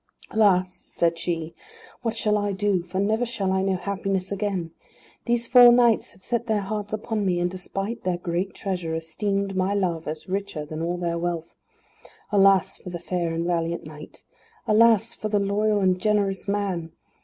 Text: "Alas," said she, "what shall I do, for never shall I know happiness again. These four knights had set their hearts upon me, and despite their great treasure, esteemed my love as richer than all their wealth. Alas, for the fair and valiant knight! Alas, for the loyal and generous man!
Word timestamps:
"Alas," 0.31 0.73
said 0.73 1.19
she, 1.19 1.53
"what 2.01 2.17
shall 2.17 2.35
I 2.35 2.53
do, 2.53 2.81
for 2.81 2.99
never 2.99 3.23
shall 3.23 3.51
I 3.51 3.61
know 3.61 3.75
happiness 3.75 4.31
again. 4.31 4.71
These 5.25 5.45
four 5.45 5.71
knights 5.71 6.13
had 6.13 6.23
set 6.23 6.47
their 6.47 6.61
hearts 6.61 6.91
upon 6.91 7.23
me, 7.23 7.39
and 7.39 7.51
despite 7.51 8.01
their 8.03 8.17
great 8.17 8.55
treasure, 8.55 8.95
esteemed 8.95 9.55
my 9.55 9.75
love 9.75 10.07
as 10.07 10.27
richer 10.27 10.65
than 10.65 10.81
all 10.81 10.97
their 10.97 11.19
wealth. 11.19 11.53
Alas, 12.31 12.77
for 12.77 12.89
the 12.89 12.97
fair 12.97 13.31
and 13.31 13.45
valiant 13.45 13.85
knight! 13.85 14.23
Alas, 14.67 15.13
for 15.13 15.29
the 15.29 15.37
loyal 15.37 15.81
and 15.81 16.01
generous 16.01 16.47
man! 16.47 16.93